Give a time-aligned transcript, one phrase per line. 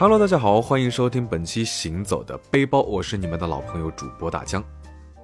[0.00, 4.62] Hello，大家好，欢迎收听本期行走的背包，我是你们的老朋友主播大江。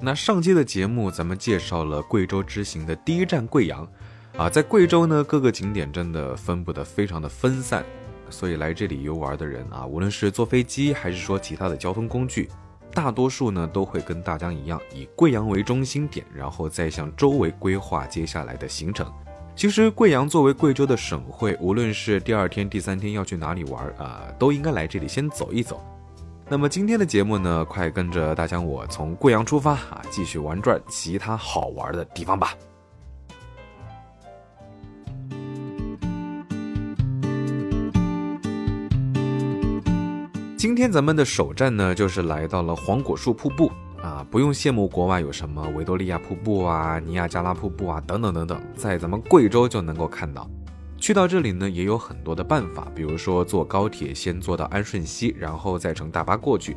[0.01, 3.89] 那上期的节目咱们介绍了贵州之行的第一站贵阳，
[4.37, 7.87] 啊，在贵州呢各个景点真的分布的非常的分散，
[8.29, 12.51] 所以来这里游玩的人啊，无论是坐飞机还是说其他的交通工具。
[12.93, 19.07] 大多数呢都会跟大江一样，以贵阳为中心点，然后再向周围规划接下来的行程。
[19.57, 25.81] 其实贵阳作为贵州的省会，无论是第二天、第三天要去哪里玩啊，都应该来这里先走一走。
[26.49, 32.53] 那么今天的节目呢，快跟着大江我从贵阳出发啊，继续玩转其他好玩的地方吧。
[40.59, 43.71] 今天咱们的首站呢，就是来到了黄果树瀑布
[44.05, 44.27] 啊！
[44.31, 50.49] 不用羡慕国外有什么维多利亚瀑布啊、尼亚加拉瀑布啊等等等等，在咱们贵州就能够看到。
[50.99, 56.77] 去到这里呢，也有很多的办法，比如说坐高铁先坐到安顺西，然后再乘大巴过去。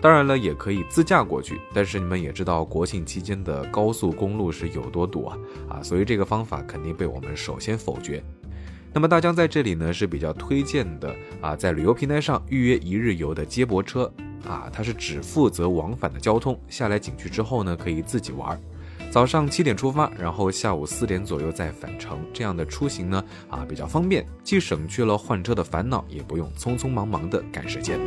[0.00, 5.38] 当然了，也可以自驾过去，但是你们也知道国庆期间的高速公路是有多堵啊
[5.70, 5.80] 啊！
[5.84, 8.22] 所以这个方法肯定被我们首先否决。
[8.92, 14.10] 那么大江在这里呢是比较推荐的啊，在旅游平台上预约一日游的接驳车
[14.46, 18.60] 啊，它是只负责往返的交通，下来景区之后呢可以自己玩。
[19.10, 27.98] 早上七点出发，然后下午四点左右再返程，这样的出行呢啊比较方便，既省去了换车的烦恼，也不用匆匆忙忙的赶时间。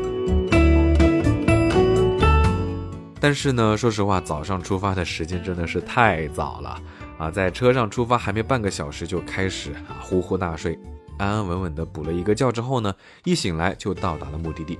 [3.19, 6.81] 但是呢，说实话，早上出发的时间真的是太早了。
[7.17, 10.77] 啊，在车上出发还没半个小时就开始啊呼呼大睡，
[11.17, 12.93] 安安稳稳的补了一个觉之后呢，
[13.23, 14.79] 一醒来就到达了目的地。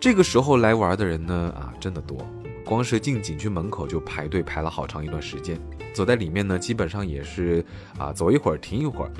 [0.00, 2.26] 这个时候来玩的人呢啊真的多，
[2.64, 5.60] 光是进景区门口就排队排了好长一段时间，
[5.92, 7.62] 走在里面呢基本上也是
[7.98, 9.12] 啊走一会儿停一会儿。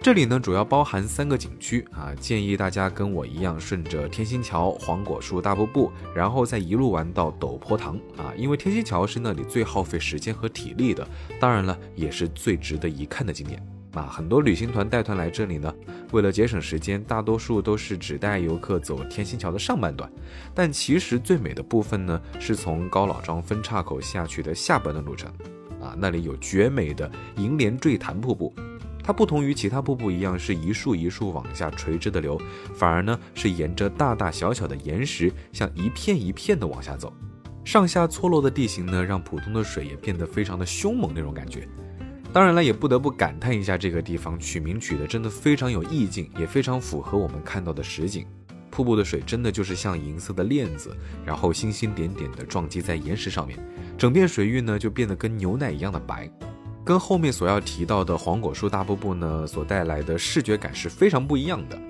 [0.00, 11.04] 这里呢主要包含三个景区啊，建议大家跟我一样顺着天心桥、黄果树大瀑布，然后再一路玩到陡坡塘啊，因为天心桥是那里最耗费时间和体力的，
[11.40, 13.60] 当然了，也是最值得一看的景点
[13.94, 14.08] 啊。
[14.10, 15.72] 很多旅行团带团来这里呢，
[16.12, 20.10] 为了节省时间，大多数都是只带游客走天心桥的上半段，
[20.54, 25.30] 但其实最美的部分呢，是从高老庄分岔口下去的下半段路程
[25.80, 28.52] 啊，那里有绝美的银莲坠潭瀑布。
[29.06, 32.40] 它不同于其他瀑布一样是一束一束往下垂直的流，
[32.74, 37.12] 反而呢是沿着大大小小的岩石，像一片一片的往下走，
[37.66, 41.68] 上下错落的地形呢，让普通的水也变得非常的凶猛那种感觉。
[42.34, 48.26] 当然了，也不得不感叹一下这个地方取名取的真的非常有意境，也非常符合我们看到的实景。
[48.72, 53.56] 瀑布的水真的就是像银色的链子，然后星星点点的撞击在岩石上面，
[53.96, 56.28] 整片水域呢就变得跟牛奶一样的白。
[56.84, 61.80] 跟后面所要提到的黄果树大瀑布呢，所带来的视觉感是非常不一样的。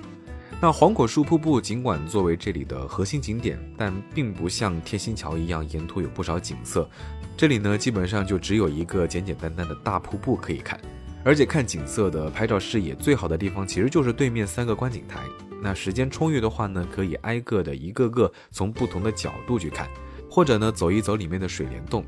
[0.66, 6.88] 那黄果树瀑布尽管作为这里的核心景点，但并不像天心桥一样沿途有不少景色。
[7.36, 10.80] 这里呢，基本上就只有一个简简单单的大瀑布可以看。
[11.22, 15.20] 而且看景色的拍照视野最好的地方，其实就是对面三个观景台。
[15.62, 19.86] 那时间充裕的话呢，可以挨个的一个个从不同的角度去看，
[20.30, 22.02] 或者呢走一走里面的水帘洞。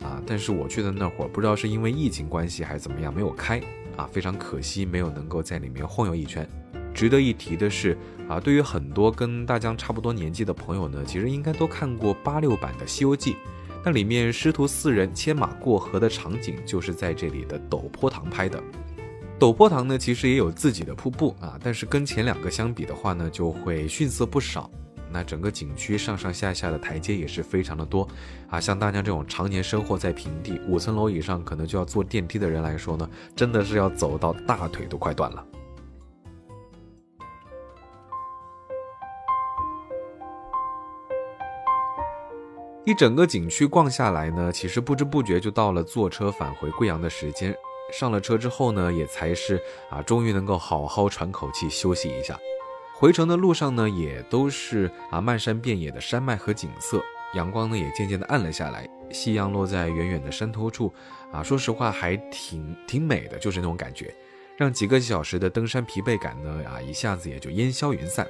[0.00, 0.22] 啊！
[0.24, 3.60] 但是我去的那会儿，不知道是因为疫情关系还是怎么样，没有开
[3.96, 6.48] 啊，非常可惜，没有能够在里面晃悠一圈。
[6.96, 7.94] 值得一提的是
[8.26, 13.34] 啊，对于很多跟大江差不多年纪的朋友呢，其实应该都看过八六版的《西游记》，
[13.84, 18.58] 那里面师徒四人牵马过河的场景就是在这里的陡坡塘拍的。
[19.38, 24.70] 陡坡塘呢，其实也有自己的瀑布啊，但是跟前两个相比的话呢，就会逊色不少。
[25.12, 28.08] 那整个景区上上下下的台阶也是非常的多，
[28.48, 35.46] 啊，像大家这种常年生活在平地，五层楼以上可能就要坐电梯的人来说呢，真的是要走到大腿都快断了。
[42.86, 47.52] 一整个景区逛下来呢，其实不知不觉就到了坐车返回贵阳的时间。
[47.92, 49.60] 上了车之后呢，也才是
[49.90, 52.38] 啊，终于能够好好喘口气休息一下。
[52.94, 57.02] 回程的路上呢，也都是啊漫山遍野的山脉和景色，
[57.34, 60.94] 阳光呢也渐渐的暗了下来，夕阳落在远远的山头处，
[61.32, 64.14] 啊，说实话还挺挺美的，就是那种感觉，
[64.56, 68.24] 让几个小时的登山疲惫感呢啊一下子也就烟消云散。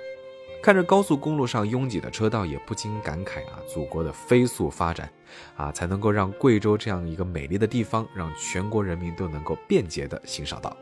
[0.62, 5.08] 看着高速公路上拥挤的车道，也不禁感慨啊，祖国的飞速发展，
[5.56, 10.76] 啊才能够让贵州这样一个美丽的地方，让全国人民都能够便捷的欣赏到。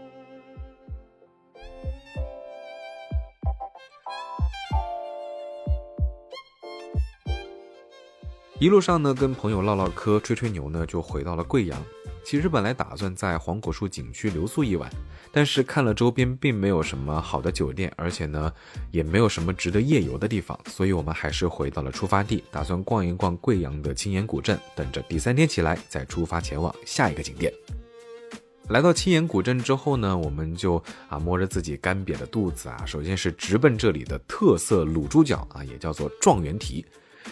[8.59, 11.79] 一路上呢，跟朋友唠唠嗑、吹吹牛呢，就回到了贵阳。
[12.25, 14.91] 其实本来打算在黄果树景区留宿一晚，
[15.31, 18.51] 但是看了周边并没有什么好的酒店，而且呢
[18.91, 27.53] 也没有什么值得夜游的地方，所以我们还是回到了出发地，打算逛一逛贵阳的青岩古镇，等着第三天起来再出发前往下一个景点。
[28.71, 36.83] 来到青岩古镇之后呢，我们就啊摸着自己干瘪的肚子啊，首先是直奔这里的特色卤猪脚啊，也叫做状元蹄。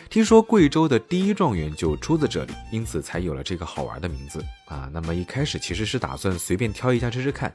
[0.08, 4.90] 听说贵州的第一状元就出自这里，因此才有了这个好玩的名字啊。
[4.92, 7.52] 那么一开始其实是打算随便挑一家吃吃看，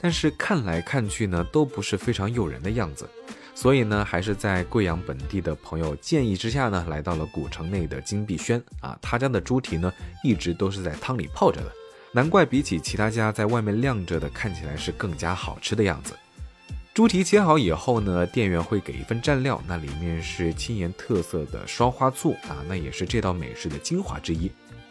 [0.00, 3.08] 但是看来看去呢都不是非常诱人的样子，
[3.54, 8.96] 所以呢还是在贵阳本地的朋友建议之下呢，来到了古城内的金碧轩啊。
[9.02, 9.92] 他家的猪蹄呢
[10.22, 11.72] 一直都是在汤里泡着的，
[12.12, 16.14] 难怪比起其他家在外面晾着的，看起来是更加好吃的样子。
[16.98, 24.50] 猪蹄切好以后呢，店员会给一份蘸料，那里面是青岩特色的双花醋啊，那也是这道美食的精华之一，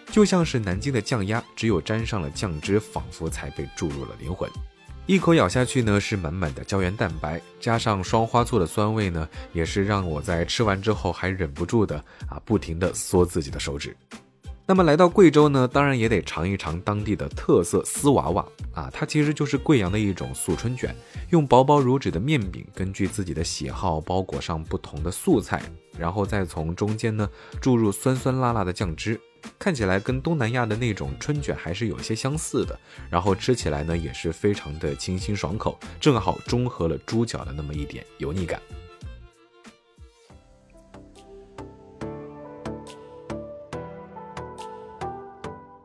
[0.09, 4.49] 就像是南京的酱鸭，只有沾上了酱汁，仿佛才被注入了灵魂。
[5.05, 11.97] 一口咬下去呢，是满满的胶原蛋白，加上双花醋的酸味呢，也是让我在吃完之后还忍不住的
[12.29, 13.93] 啊，不停的嗦自己的手指。
[14.69, 20.93] 那么来到贵州呢，当然也得尝一尝当地的特色丝娃娃啊，它其实就是贵阳的一种素春卷，
[21.29, 25.63] 用薄薄如纸的面饼，根据自己的喜好包裹上不同的素菜，
[25.97, 27.29] 然后再从中间呢
[27.61, 29.17] 注入酸酸辣辣的酱汁，
[29.57, 32.77] 看起来跟东南亚的那种春卷还是有些相似的，
[33.09, 38.61] 然后吃起来呢也是非常的清新爽口，正好中和了猪脚的那么一点油腻感。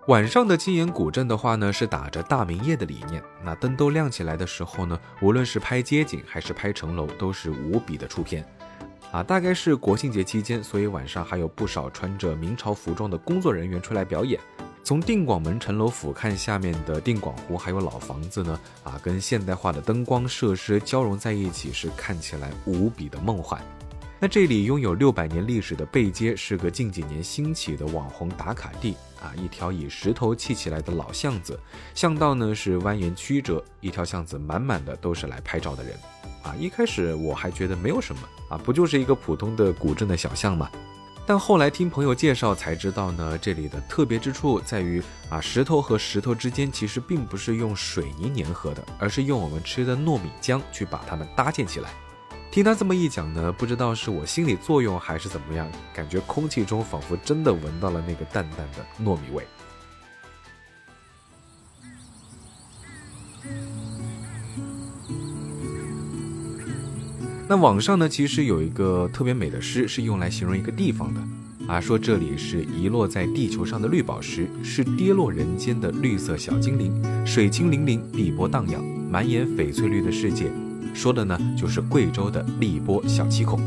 [0.08, 3.22] 晚上的青岩古镇的话呢，是打着大明夜的理念。
[3.44, 8.44] 那灯都亮起来的时候呢，无论是拍街景还是拍城楼，都是无比的出片。
[9.12, 14.40] 啊，大概是国庆节期间，所以晚上还有不少穿着明朝服装的工作人员出来表演。
[14.82, 23.62] 从定广门城楼俯瞰下面的定广湖，还有老房子呢，啊，跟现代化的灯光设施交融在一起，是看起来无比的梦幻。
[24.18, 29.32] 那这里拥有六百年历史的背街，是个近几年兴起的网红打卡地啊！
[29.36, 31.58] 一条以石头砌起来的老巷子，
[31.94, 35.96] 巷道呢是蜿蜒曲折，一条巷子满满的都是来拍照的人
[36.42, 36.54] 啊！
[36.58, 40.68] 一开始我还觉得没有什么啊，不就是一个普通的古镇的小巷吗？
[41.24, 51.90] 但后来听朋友介绍才知道呢，这里的特别之处在于啊，石头和石头之间其实并不是用水泥粘合的，而是用我们吃的糯米浆去把它们搭建起来。
[52.52, 59.42] 听他这么一讲呢，不知道是我心理作用还是怎么样，感觉空气中仿佛真的闻到了那个淡淡的糯米味。
[67.48, 80.52] 那网上呢，其实有一个特别美的诗，是用来形容一个地方的啊，说这里是遗落在地球上的绿宝石，是跌落人间的绿色小精灵，水清粼粼，碧波荡漾，满眼翡翠绿的世界。
[80.94, 83.60] 说的呢，就是贵州的荔波小七孔。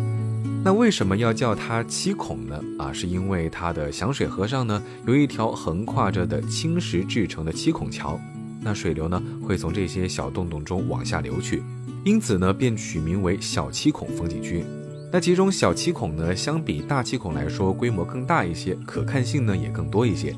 [0.64, 2.60] 那为什么要叫它七孔呢？
[2.80, 8.20] 啊，是因为它的响水河上呢，有一条横跨着的青石制成的七孔桥。
[8.62, 11.62] 那水流呢，会从这些小洞洞中往下流去，
[12.04, 14.64] 因此呢，便取名为小七孔风景区。
[15.12, 20.36] 那其中小七孔呢，相比大七孔来说，规模更大一些，可看性呢也更多一些。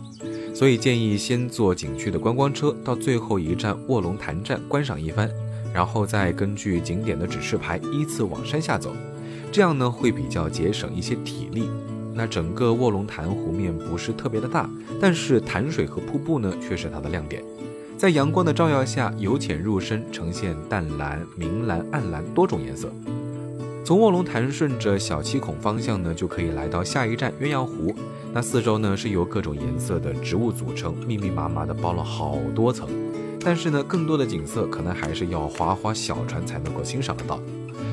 [0.54, 5.30] 所以建议先坐景区的观光车，到最后一站卧龙潭站观赏一番。
[5.78, 8.96] 然后再根据景点的指示牌依次往山下走，
[9.52, 11.69] 这样呢会比较节省一些体力。
[12.16, 14.68] 那整个卧龙潭湖面不是特别的大，
[15.00, 17.44] 但是潭水和瀑布呢却是它的亮点。
[17.96, 22.92] 在阳光的照耀下，由浅入深，呈现淡蓝、明蓝、暗蓝多种颜色。
[23.86, 27.94] 从卧龙潭顺着小七孔方向呢，就可以来到下一站鸳鸯湖。
[28.34, 32.90] 那四周呢是由各种颜色的植物组成，密密麻麻的包了好多层。
[33.44, 37.39] 但是呢，更多的景色可能还是要划划小船才能够欣赏得到。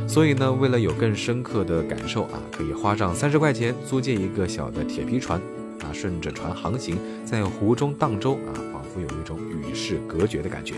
[0.07, 5.41] 所以呢，为了有更深刻的感受啊，可以花上三十块钱租借一个小的铁皮船
[5.81, 10.75] 啊，顺着船航行，在湖中荡舟啊，仿佛有一种与世隔绝的感觉。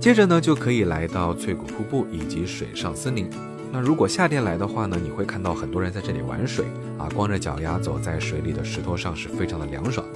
[0.00, 3.28] 接着呢，就可以来到翠谷瀑布以及水上森林。
[3.72, 6.64] 那如果夏天来的话呢，你会看到很多人在这里玩水
[6.98, 10.06] 啊，光着脚丫走在水里的石头上是非常的凉爽。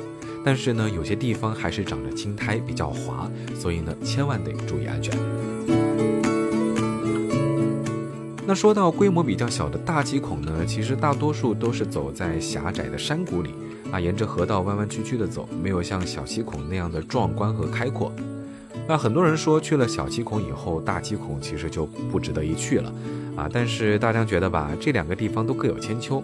[0.45, 5.15] 但是呢，有些地方还是长着青苔，比较滑，所以呢，千万得注意安全。
[8.47, 13.55] 那说到规模比较小的大七孔呢，其实大多数都是走在狭窄的山谷里，
[13.93, 18.13] 啊，沿着河道弯弯曲曲的走，没有像小七孔那样的壮观和开阔。
[18.89, 22.93] 那很多人说去了小七孔以后，大七孔其实就不值得一去了，
[23.37, 26.21] 啊，但是大家觉得吧，这两个地方都各有千秋。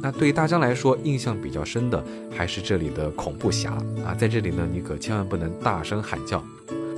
[0.00, 3.72] 那对大家来说，印象比较深的还是这里的恐怖峡
[4.04, 6.42] 啊，在这里呢，你可千万不能大声喊叫，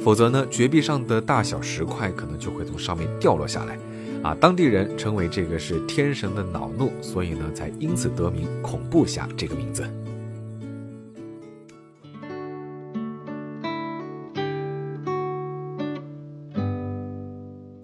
[0.04, 3.78] 否则呢，绝壁上的大小石块可能就会从上面掉落下来，
[4.22, 9.82] 啊，当地人称为这个是天神的恼怒，所以呢，才因此得名恐怖峡这个名字。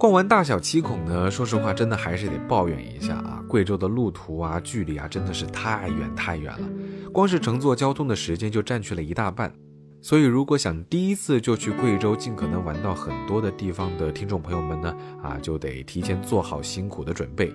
[0.06, 6.68] 逛完大小七孔呢，说实话，真的还是得抱怨一下啊，贵州的路途啊，距离啊，真的是太远太远了，
[7.12, 9.52] 光是乘坐交通的时间就占去了一大半。
[10.00, 17.52] 所以，如果想第一次就去贵州，尽可能玩到很多的地方的听众朋友们呢，啊，就得提前做好辛苦的准备。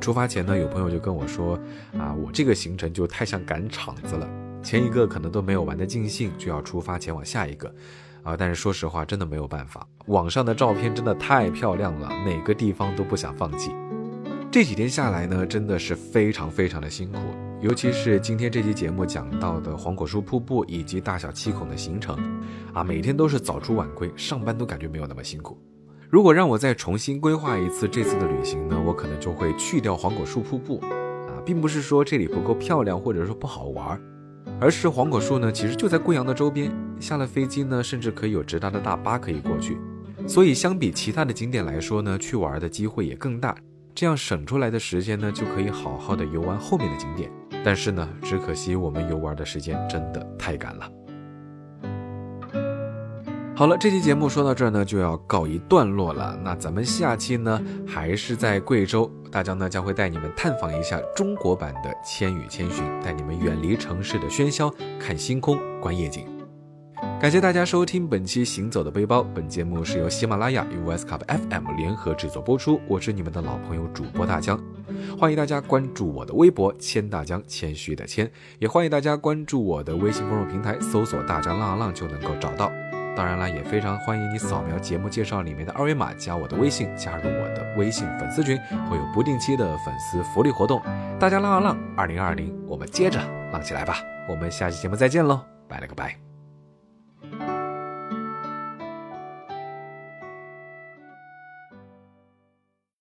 [0.00, 1.58] 出发前呢，有朋友就跟我说，
[1.98, 4.30] 啊，我这个行程就太像赶场子了，
[4.62, 7.74] 前一个可能都没有玩得尽兴，就要出发前往下一个。
[8.26, 9.86] 啊，但是说实话，真的没有办法。
[10.06, 13.70] 网上的照片真的太漂亮了，哪个地方都不想放弃。
[14.50, 17.18] 这几天下来呢，真的是非常非常的辛苦，
[17.60, 22.18] 尤其是今天这期节目讲到的黄果树瀑布以及大小七孔的行程，
[22.72, 25.56] 啊，每天都是早出晚归，上班都感觉没有那么辛苦。
[26.10, 34.00] 如果让我再重新规划一次这次的旅行呢，我可能就会去掉黄果树瀑布，啊，并不是说这里不够漂亮，或者说不好玩。
[34.58, 39.76] 而是黄果树呢，其实就在贵阳的周边，下了飞机呢，甚至可以有直达的大巴可以过去，
[40.26, 43.54] 所以相比其他的景点来说呢，去玩的机会也更大。
[43.94, 47.30] 这样省出来的时间呢，就可以好好的游玩后面的景点。
[47.64, 50.90] 但是呢，只可惜我们游玩的时间真的太赶了。
[53.56, 56.38] 好了，这期节目说到这儿呢，就要告一段落了。
[56.44, 64.70] 那咱们下期呢，还是在贵州，大江呢将会带你们探访一下中国版的《千与千寻》，带你们远离城市的喧嚣，
[65.00, 66.26] 看星空，观夜景。
[67.18, 72.78] 感谢大家收听本期《行走的背包》，本节目是由喜马拉雅与 US Cup FM 联合制作播出。
[72.86, 74.62] 我是你们的老朋友主播大江，
[75.18, 82.70] 欢迎大家关注我的微博“千大江”，谦虚的谦，也欢迎大家关注我的微信公众平台，搜索“大江浪浪”就能够找到。
[83.16, 88.58] 当然了，也非常欢迎你扫描节目介绍里面的二维码，加我的微信，加入我的微信粉丝群，
[88.90, 90.82] 会有不定期的粉丝福利活动。
[91.18, 93.18] 大家浪啊浪，二零二零，我们接着
[93.52, 93.96] 浪起来吧！
[94.28, 96.25] 我们下期节目再见喽，拜了个拜。